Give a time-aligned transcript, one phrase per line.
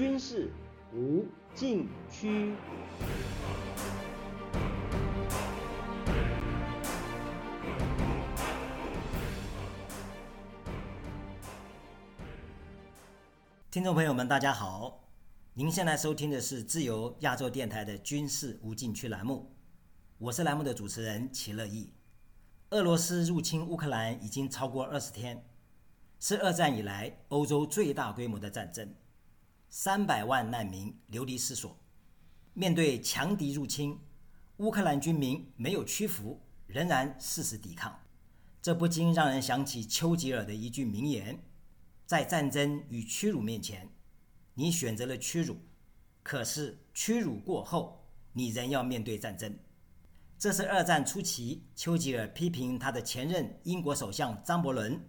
[0.00, 0.50] 军事
[0.94, 2.54] 无禁区。
[13.70, 15.04] 听众朋友们，大家好！
[15.52, 19.54] 您现在收听的是自由亚洲电台的军事无禁区栏目，
[20.16, 21.92] 我是栏目的主持人齐乐意。
[22.70, 25.44] 俄罗斯入侵乌克兰已经超过二十天，
[26.18, 28.94] 是二战以来欧洲最大规模的战争，
[29.70, 31.78] 三百万难民流离失所。
[32.52, 33.98] 面对强敌入侵，
[34.56, 38.00] 乌克兰军民没有屈服，仍然誓死抵抗。
[38.60, 41.42] 这不禁让人想起丘吉尔的一句名言。
[42.04, 43.88] 在战争与屈辱面前，
[44.54, 45.56] 你选择了屈辱，
[46.24, 49.56] 可是屈辱过后，你仍要面对战争。
[50.36, 55.00] 这是二战初期丘吉尔批评他的前任英国首相张伯伦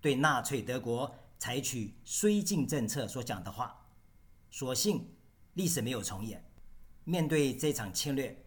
[0.00, 3.87] 对纳粹德国采取绥靖政策所讲的话。
[4.50, 5.14] 所幸
[5.54, 6.44] 历史没有重演。
[7.04, 8.44] 面对这场侵略，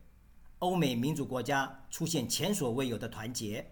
[0.59, 3.71] 欧美民主国家出现前所未有的团结，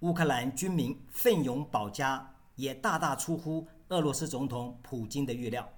[0.00, 2.30] 乌克兰军民奋勇保家。
[2.56, 5.68] 也大大出乎俄罗斯总统普京的预料。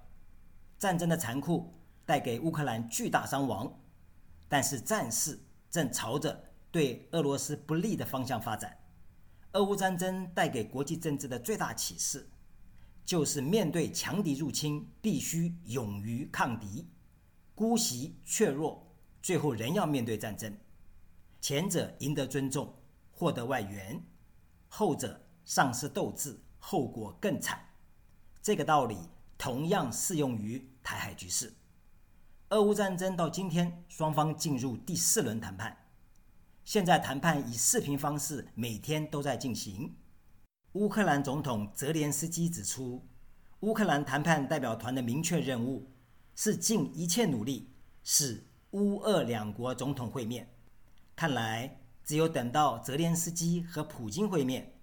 [0.77, 1.73] 战争的残酷
[2.05, 3.79] 带给乌克兰巨大伤亡，
[4.47, 5.39] 但是战事
[5.71, 8.77] 正朝着对俄罗斯不利的方向发展。
[9.53, 12.29] 俄乌战争带给国际政治的最大启示，
[13.07, 16.85] 就是面对强敌入侵，必须勇于抗敌，
[17.55, 18.85] 姑息怯弱，
[19.21, 20.55] 最后仍要面对战争。
[21.39, 22.75] 前者赢得尊重，
[23.11, 23.97] 获得外援；
[24.67, 26.37] 后者丧失斗志。
[26.59, 27.57] 后果更惨，
[28.41, 28.97] 这个道理
[29.37, 31.53] 同样适用于台海局势。
[32.49, 35.85] 俄乌战争到今天，双方进入第四轮谈判。
[36.65, 39.95] 现在谈判以视频方式，每天都在进行。
[40.73, 43.05] 乌克兰总统泽连斯基指出，
[43.61, 45.91] 乌克兰谈判代表团的明确任务
[46.35, 47.71] 是尽一切努力
[48.03, 50.47] 使乌俄两国总统会面。
[51.15, 54.73] 看来，只有等到泽连斯基和普京会面，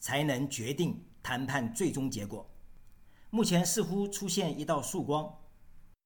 [0.00, 1.04] 才能决定。
[1.20, 2.48] 谈判最终结果，
[3.28, 5.30] 目前似乎出现一道曙光。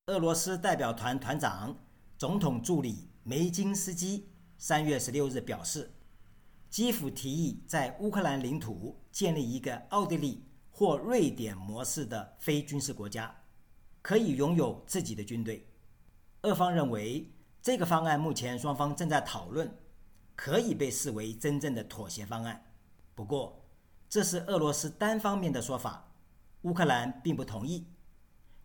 [0.07, 1.77] 俄罗斯代表团团长、
[2.19, 4.27] 总统助理梅金斯基
[4.59, 5.93] 三月十六日表示，
[6.73, 13.43] 基辅提议在乌克兰领土建立一个奥地利或瑞典模式的非军事国家，
[14.01, 15.69] 可以拥有自己的军队。
[16.41, 19.71] 俄方认为这个方案目前双方正在讨论，
[20.35, 22.73] 可以被视为真正的妥协方案。
[23.15, 23.67] 不过，
[24.09, 26.15] 这是俄罗斯单方面的说法，
[26.63, 27.87] 乌克兰并不同意。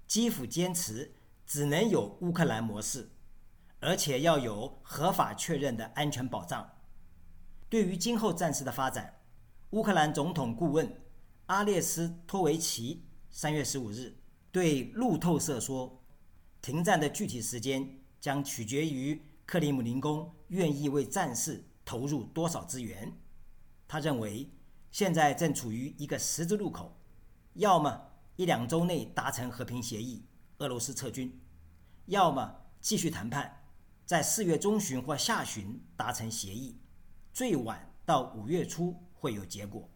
[0.07, 1.13] 基辅坚持
[1.45, 3.09] 只能有乌克兰模式，
[3.81, 6.71] 而且要有合法确认的安全保障。
[7.69, 9.21] 对于今后战事的发展，
[9.71, 11.01] 乌克兰总统顾问
[11.47, 14.17] 阿列斯托维奇三月十五日
[14.51, 16.03] 对路透社说
[16.61, 23.11] ：“停战的具体时间将取决于克里姆林宫愿意为战事投入多少资源。”
[23.87, 24.49] 他认为。
[24.89, 26.97] 现在正处于一个十字路口，
[27.53, 30.25] 要么一两周内达成和平协议，
[30.59, 31.29] 俄罗斯撤军；
[32.05, 33.63] 要么继续谈判，
[34.05, 36.79] 在四月中旬或下旬达成协议，
[37.37, 39.87] 最晚到五月初会有结果。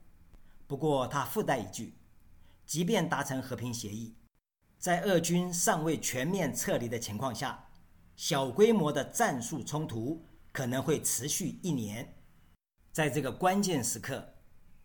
[0.67, 1.95] 不过，他附带一句：
[2.67, 4.13] 即便达成和平协议，
[4.77, 7.67] 在俄军尚未全面撤离的情况下，
[8.15, 12.13] 小规模的战术冲突可能会持续一年。
[12.91, 14.23] 在这个关键时刻。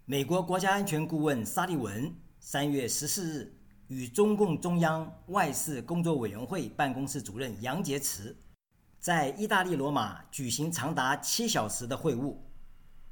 [0.07, 3.55] 美国国家安全顾问沙利文三月十四日
[3.89, 8.35] 与中共中央外事工作委员会办公室主任杨洁篪
[8.99, 12.35] 在意大利罗马举行长达七小时的会晤。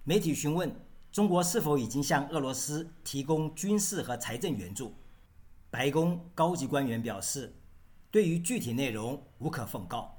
[0.07, 0.71] 媒体询问
[1.11, 4.95] 中国是否已经向俄罗斯提供军事和财政援助，
[5.71, 7.55] 白宫高级官员表示，
[8.11, 10.15] 对于具体内容无可奉告，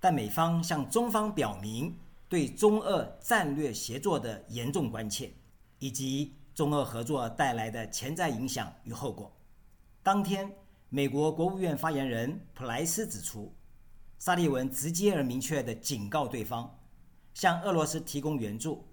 [0.00, 1.96] 但美方向中方表明
[2.28, 5.32] 对中俄战略协作的严重关切。
[5.82, 9.34] 以及中俄合作带来的潜在影响与后果。
[10.02, 10.54] 当天，
[10.90, 13.50] 美国国务院发言人普莱斯指出，
[14.18, 16.78] 沙利文直接而明确地警告对方，
[17.32, 18.84] 向俄罗斯提供援助，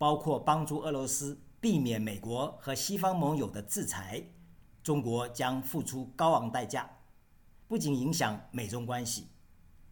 [0.00, 4.24] 包括帮助俄罗斯避免美国和西方盟友的制裁，
[4.82, 6.90] 中国将付出高昂代价，
[7.68, 9.26] 不仅影响美中关系，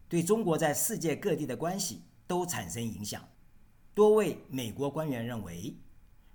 [0.07, 3.23] 对中国在世界各地的关系都产生影响。
[3.93, 5.77] 多位美国官员认为。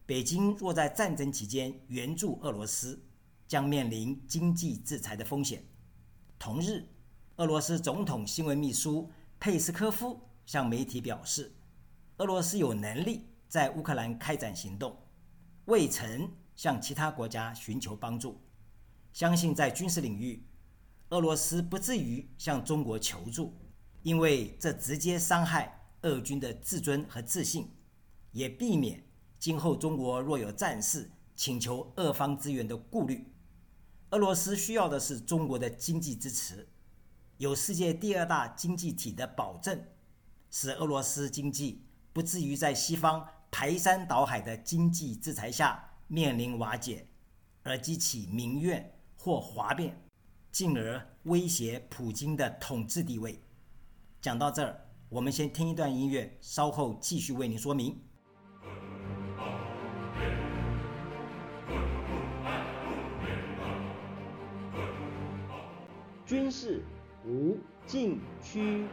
[0.06, 3.02] 北京若在战争期间援助俄罗斯，
[3.48, 5.64] 将面临经济制裁的风险。
[6.38, 6.84] 同日，
[7.36, 9.10] 俄罗斯总统新闻秘书
[9.40, 11.54] 佩斯科夫向媒体表示，
[12.18, 13.24] 俄罗斯有能力
[13.54, 14.98] 在乌克兰开展行动，
[15.66, 18.40] 未曾向其他国家寻求帮助。
[19.12, 20.44] 相信在军事领域，
[21.10, 23.56] 俄罗斯不至于向中国求助，
[24.02, 27.70] 因为这直接伤害俄军的自尊和自信，
[28.32, 29.04] 也避免
[29.38, 33.32] 今后中国若有战事请求俄方支援的顾虑。
[34.10, 36.68] 俄罗斯需要的是中国的经济支持，
[37.36, 39.80] 有世界第二大经济体的保证，
[40.50, 43.24] 使俄罗斯经济不至于在西方
[43.56, 47.06] 排山倒海的经济制裁下面临瓦解，
[47.62, 49.96] 而激起民怨或哗变。
[50.50, 53.40] 进而威胁普京的统治地位。
[54.20, 54.76] 讲到这儿，
[55.08, 57.96] 我们先听一段音乐，稍后继续为您说明。
[66.26, 66.82] 军事
[67.24, 68.84] 无禁区。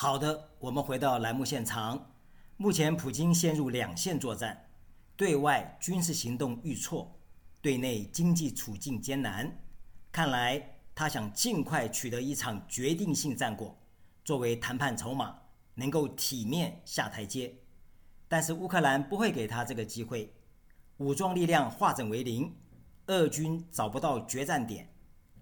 [0.00, 2.12] 好的，我们回到栏目现场。
[2.56, 4.70] 目前，普京陷入两线作战，
[5.16, 7.18] 对外军事行动遇挫，
[7.60, 9.60] 对内经济处境艰难。
[10.12, 13.76] 看来，他想尽快取得一场决定性战果，
[14.24, 15.36] 作为谈判筹码，
[15.74, 17.52] 能够体面下台阶。
[18.28, 20.32] 但是，乌克兰不会给他这个机会。
[20.98, 22.54] 武装力量化整为零，
[23.06, 24.94] 俄军找不到决战点，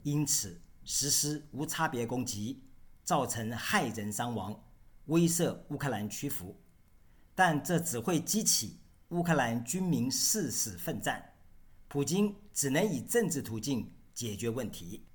[0.02, 2.62] 因此实施无差别攻击。
[3.06, 4.64] 造成害人伤亡，
[5.05, 6.56] 威慑乌克兰屈服，
[7.37, 8.81] 但这只会激起
[9.11, 11.25] 乌克兰军民誓死奋战。
[11.87, 15.06] 普京只能以政治途径解决问题。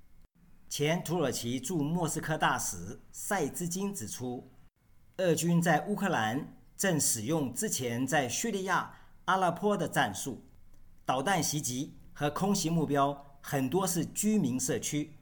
[0.70, 4.50] 前土耳其驻莫斯科大使塞兹金指出，
[5.18, 8.90] 俄军在乌克兰正使用之前在叙利亚
[9.26, 10.42] 阿勒颇的战术，
[11.04, 15.18] 导弹袭击和空袭目标很多是居民社区。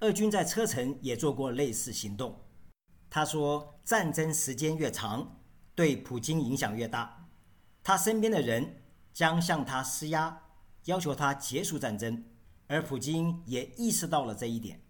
[0.00, 2.40] 俄军在车臣也做过类似行动。
[3.10, 5.40] 他说：“战争时间越长，
[5.74, 7.28] 对普京影响越大。
[7.82, 8.82] 他身边的人
[9.12, 10.42] 将向他施压，
[10.86, 12.24] 要求他结束战争。
[12.66, 14.80] 而普京也意识到了这一点。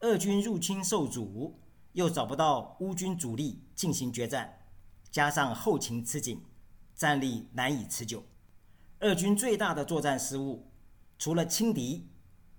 [0.00, 1.60] 俄军入侵受阻，
[1.92, 4.66] 又找不到乌军主力进行决战，
[5.12, 6.44] 加上后勤吃紧，
[6.96, 8.24] 战力难以持久。
[9.00, 10.72] 俄军最大的作战失误，
[11.20, 12.08] 除了轻敌。”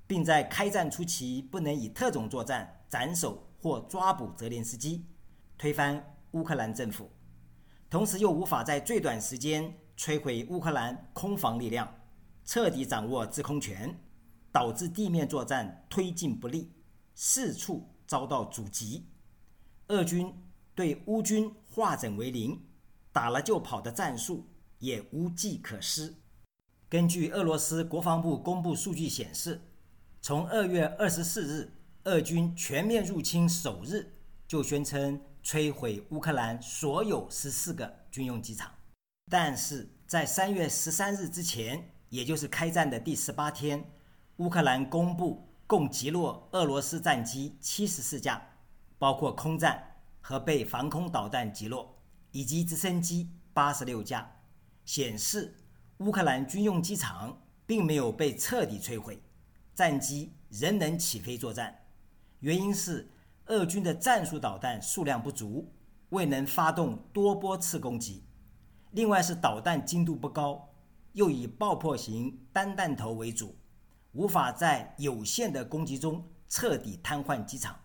[0.08, 5.04] 并在开战初期不能以特种作战斩首或抓捕泽连斯基，
[5.58, 7.10] 推翻乌克兰政府，
[7.90, 11.92] 同时又无法在最短时间摧毁乌克兰空防力量，
[12.44, 14.00] 彻底掌握制空权，
[14.52, 16.72] 导致地面作战推进不利，
[17.16, 19.08] 四处遭到阻击。
[19.88, 20.32] 俄军
[20.76, 22.62] 对乌军化整为零，
[23.12, 24.46] 打了就跑的战术
[24.78, 26.14] 也无计可施。
[26.88, 29.60] 根据俄罗斯国防部公布数据显示。
[30.26, 31.72] 从二月二十四日，
[32.06, 34.12] 俄军全面入侵首日，
[34.48, 38.72] 就宣称摧毁乌克兰所有十四个军用机场。
[39.30, 43.88] 但是在三月十三日之前，也就是开战的第十八天，
[44.38, 48.42] 乌克兰公布共击落俄罗斯战机七十四架，
[48.98, 49.80] 包括空战
[50.22, 51.96] 和被防空导弹击落，
[52.32, 54.28] 以及直升机八十六架，
[54.86, 55.54] 显示
[56.00, 59.22] 乌克兰军用机场并没有被彻底摧毁。
[59.76, 61.84] 战机仍能起飞作战，
[62.40, 63.12] 原因是
[63.48, 65.70] 俄军的战术导弹数量不足，
[66.10, 68.24] 未能发动多波次攻击；
[68.92, 70.70] 另外是导弹精度不高，
[71.12, 73.54] 又以爆破型单弹头为主，
[74.14, 77.78] 无法在有限的攻击中彻底瘫痪机场。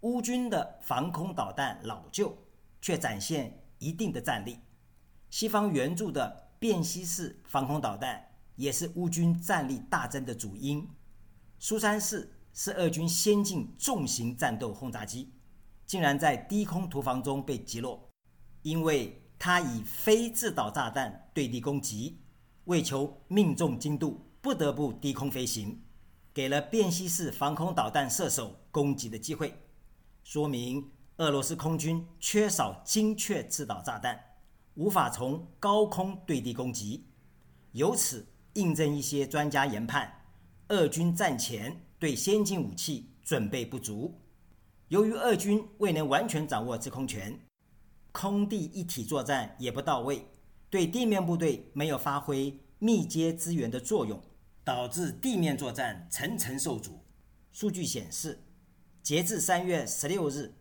[0.00, 2.36] 乌军的防空导弹老旧，
[2.82, 4.58] 却展现一定的战力。
[5.30, 8.22] 西方援助的便携式防空导弹
[8.56, 10.86] 也是乌军战力大增的主因。
[11.66, 15.32] 苏三四是俄军先进重型战斗轰炸机，
[15.86, 18.06] 竟然在低空突防中被击落，
[18.60, 22.20] 因为它以非制导炸弹对地攻击，
[22.64, 25.82] 为求命中精度，不得不低空飞行，
[26.34, 29.58] 给了便携式防空导弹射手攻击的机会，
[30.22, 34.22] 说明俄罗斯空军缺少精确制导炸弹，
[34.74, 37.06] 无法从高空对地攻击，
[37.72, 40.23] 由此印证一些专家研判。
[40.74, 44.20] 俄军战前对先进武器准备不足，
[44.88, 47.38] 由于俄军未能完全掌握制空权，
[48.10, 50.26] 空地一体作战也不到位，
[50.68, 54.20] 对地面部队没有发挥密接支援的作用，
[54.64, 57.04] 导致地面作战层层受阻。
[57.52, 58.42] 数据显示，
[59.00, 60.52] 截至三月十六日，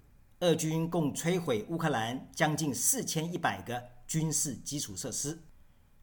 [0.41, 5.39] 俄军共摧毁乌克兰将近四千一百个军事基础设施，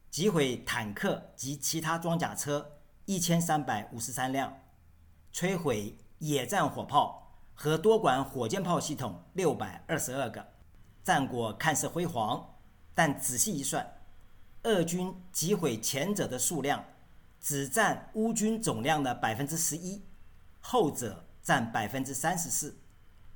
[0.09, 2.80] 击毁坦克及其他装甲车。
[3.05, 4.61] 一千三百五十三辆，
[5.33, 10.47] 摧毁野战火炮和多管火箭炮系统六百二十二个，
[11.03, 12.55] 战果看似辉煌，
[12.93, 14.01] 但仔细一算，
[14.63, 16.85] 俄军击毁前者的数量
[17.39, 20.03] 只占乌军总量的百分之十一，
[20.59, 22.77] 后者占百分之三十四，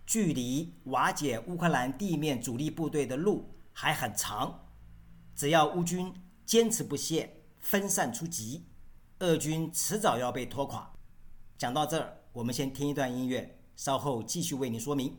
[0.05, 4.67] 距离瓦解乌克兰地面主力部队的路还很长。
[5.35, 6.13] 只要乌军
[6.45, 8.67] 坚持不懈，分散出击，
[9.19, 10.91] 俄军迟早要被拖垮。
[11.57, 15.17] 讲到这儿，我们先听一段音乐，稍后继续为您说明。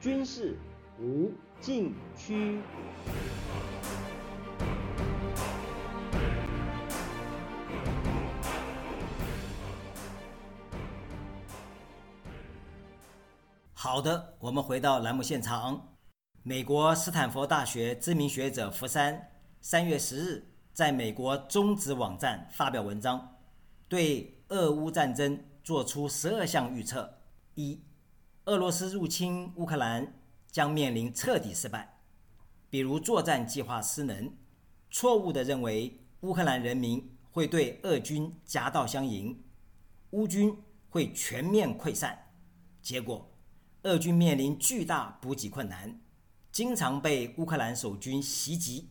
[0.00, 0.58] 军事
[0.98, 1.30] 无
[1.60, 2.58] 禁区。
[13.80, 15.94] 好的，我们回到栏目现场。
[16.42, 19.30] 美国斯坦福大学知名学者福山
[19.60, 23.36] 三月十日在美国中职网站发表文章，
[23.86, 27.20] 对俄乌战争做出十二项预测：
[27.54, 27.80] 一、
[28.46, 30.12] 俄罗斯入侵乌克兰
[30.50, 32.00] 将面临彻底失败，
[32.68, 34.36] 比如作战计划失能，
[34.90, 39.40] 错误地认为乌克兰人民会对俄军夹道相迎，
[40.10, 40.52] 乌军
[40.88, 42.32] 会全面溃散，
[42.82, 43.37] 结果
[43.82, 46.00] 俄军面临巨大补给困难。
[46.50, 48.88] 经常被乌克兰守军袭击。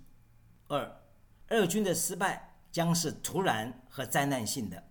[0.68, 1.02] 二，
[1.50, 4.82] 俄军的失败将是突然和灾难性的，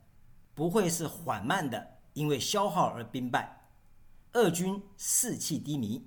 [0.53, 3.69] 不会是缓慢的，因为消耗而兵败。
[4.33, 6.07] 俄军士气低迷，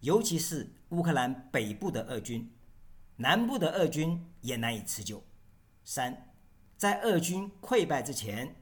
[0.00, 2.50] 尤其是乌克兰北部的俄军，
[3.16, 5.22] 南部的俄军也难以持久。
[5.84, 6.32] 三，
[6.76, 8.56] 在俄军溃败之前，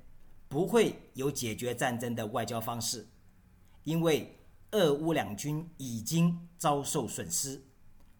[0.48, 3.08] 不会有解决战争的外交方式，
[3.84, 4.32] 因为。
[4.76, 7.64] 俄乌两军已经遭受损失，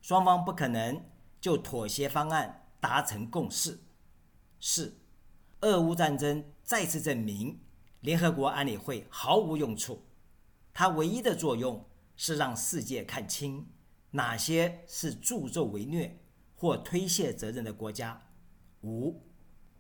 [0.01, 1.05] 双方不可能
[1.39, 3.79] 就妥协方案达成共识。
[4.59, 4.97] 四，
[5.61, 7.61] 俄乌战争再次证明
[8.01, 10.07] 联合国安理会毫无用处，
[10.73, 11.87] 它唯一的作用
[12.17, 13.69] 是让世界看清
[14.13, 16.19] 哪些是助纣为虐
[16.55, 18.29] 或推卸责任的国家。
[18.83, 19.21] 五，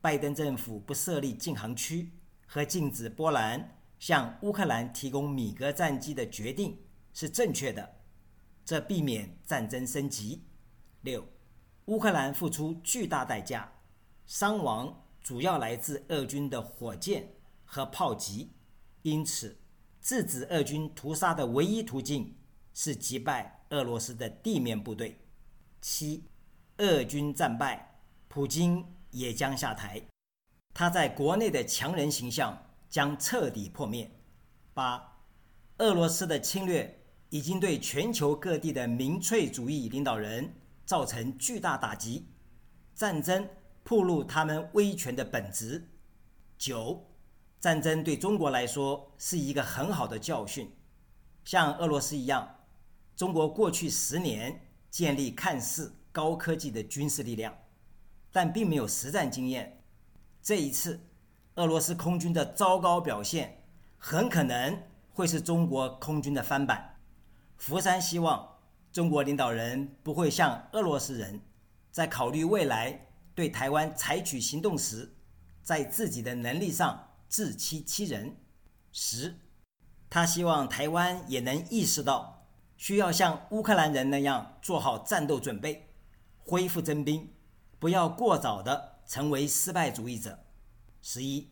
[0.02, 2.12] 拜登政府不设立禁航区
[2.46, 3.75] 和禁止波兰。
[4.06, 6.78] 向乌克兰提供米格战机的决定
[7.12, 7.96] 是正确的，
[8.64, 10.44] 这避免战争升级。
[11.00, 11.26] 六，
[11.86, 13.68] 乌克兰付出巨大代价，
[14.24, 17.34] 伤亡主要来自俄军的火箭
[17.64, 18.52] 和炮击，
[19.02, 19.58] 因此
[20.00, 22.32] 制止俄军屠杀的唯一途径
[22.74, 25.18] 是击败俄罗斯的地面部队。
[25.80, 26.22] 七，
[26.76, 27.98] 俄军战败，
[28.28, 30.00] 普京也将下台，
[30.72, 32.56] 他在国内的强人形象。
[32.88, 34.10] 将彻底破灭。
[34.72, 35.18] 八，
[35.78, 42.28] 俄罗斯的侵略已经对全球各地的民粹主义领导人造成巨大打击，
[42.94, 43.48] 战争
[43.82, 45.88] 暴露他们威权的本质。
[46.58, 47.10] 九，
[47.58, 50.70] 战争对中国来说是一个很好的教训。
[51.44, 52.56] 像俄罗斯一样，
[53.16, 57.56] 中国过去十年建立看似高科技的军事力量，
[58.30, 59.82] 但并没有实战经验。
[60.42, 61.00] 这一次。
[61.56, 63.64] 俄罗斯空军的糟糕表现
[63.96, 64.78] 很可能
[65.14, 66.96] 会是中国空军的翻版。
[67.56, 68.58] 福山希望
[68.92, 71.40] 中国领导人不会像俄罗斯人，
[71.90, 75.16] 在考虑未来对台湾采取行动时，
[75.62, 78.36] 在自己的能力上自欺欺人。
[78.92, 79.34] 十，
[80.10, 82.46] 他希望台湾也能意识到，
[82.76, 85.88] 需要像乌克兰人那样做好战斗准备，
[86.36, 87.32] 恢复征兵，
[87.78, 90.45] 不要过早的成为失败主义者。
[91.08, 91.48] 十一，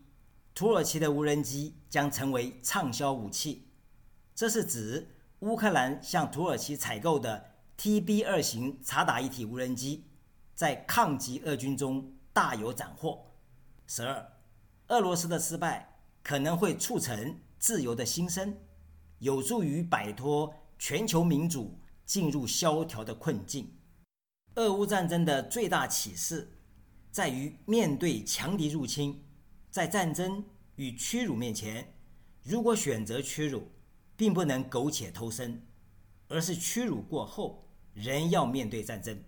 [0.53, 3.69] 土耳其的无人机将成为畅销武器，
[4.35, 5.07] 这是指
[5.39, 10.07] 乌克兰向土耳其采购的 TB 二型察打一体无人机，
[10.57, 13.25] 在抗击俄军中大有斩获。
[13.87, 14.33] 十二，
[14.89, 18.59] 俄罗斯的失败可能会促成自由的新生，
[19.21, 23.73] 有助于摆脱全球民主进入萧条的困境。
[24.57, 26.51] 俄乌战争的最大启示
[27.13, 29.24] 在于面对强敌入侵。
[29.75, 30.45] 在战争
[30.77, 31.97] 与屈辱面前，
[32.45, 33.73] 如果选择屈辱，
[34.17, 35.61] 并不能苟且偷生，
[36.29, 39.21] 而是屈辱过后仍要面对战争。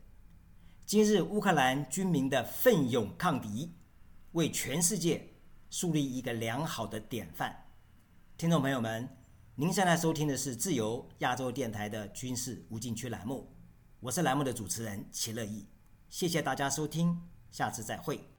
[0.84, 3.74] 今日乌克兰军民的奋勇抗敌，
[4.34, 5.34] 为全世界
[5.68, 7.64] 树立一个良好的典范。
[8.38, 9.08] 听众朋友们，
[9.56, 13.52] 您现在收听的是自由亚洲电台的军事无禁区栏目，
[13.98, 15.66] 我是栏目的主持人齐乐意，
[16.08, 18.35] 谢谢大家收听，下次再会。